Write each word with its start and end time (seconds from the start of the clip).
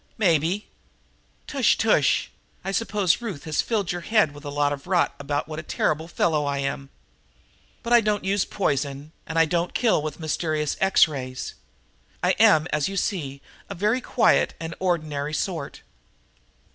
"Maybe!" 0.17 0.67
"Tush, 1.45 1.77
tush! 1.77 2.29
I 2.65 2.71
suppose 2.71 3.21
Ruth 3.21 3.43
has 3.43 3.61
filled 3.61 3.91
your 3.91 4.01
head 4.01 4.33
with 4.33 4.43
a 4.43 4.49
lot 4.49 4.73
of 4.73 4.87
rot 4.87 5.13
about 5.19 5.47
what 5.47 5.59
a 5.59 5.61
terrible 5.61 6.07
fellow 6.07 6.43
I 6.43 6.57
am. 6.57 6.89
But 7.83 7.93
I 7.93 8.01
don't 8.01 8.23
use 8.23 8.43
poison, 8.43 9.11
and 9.27 9.37
I 9.37 9.45
don't 9.45 9.75
kill 9.75 10.01
with 10.01 10.19
mysterious 10.19 10.75
X 10.79 11.07
rays. 11.07 11.53
I 12.23 12.31
am, 12.39 12.65
as 12.73 12.89
you 12.89 12.97
see, 12.97 13.43
a 13.69 13.75
very 13.75 14.01
quiet 14.01 14.55
and 14.59 14.73
ordinary 14.79 15.35
sort." 15.35 15.83